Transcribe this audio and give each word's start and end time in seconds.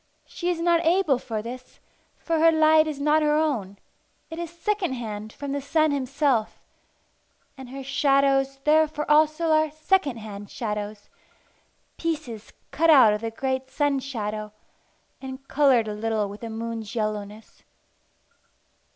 She 0.25 0.49
is 0.49 0.59
not 0.59 0.83
able 0.83 1.19
for 1.19 1.43
this, 1.43 1.79
for 2.17 2.39
her 2.39 2.51
light 2.51 2.87
is 2.87 2.99
not 2.99 3.21
her 3.21 3.35
own; 3.35 3.77
it 4.31 4.39
is 4.39 4.49
second 4.49 4.93
hand 4.93 5.31
from 5.31 5.51
the 5.51 5.61
sun 5.61 5.91
himself; 5.91 6.65
and 7.55 7.69
her 7.69 7.83
shadows 7.83 8.57
therefore 8.63 9.05
also 9.07 9.51
are 9.51 9.69
second 9.69 10.17
hand 10.17 10.49
shadows, 10.49 11.07
pieces 11.99 12.51
cut 12.71 12.89
out 12.89 13.13
of 13.13 13.21
the 13.21 13.29
great 13.29 13.69
sun 13.69 13.99
shadow, 13.99 14.51
and 15.21 15.47
coloured 15.47 15.87
a 15.87 15.93
little 15.93 16.27
with 16.27 16.41
the 16.41 16.49
moon's 16.49 16.95
yellowness. 16.95 17.61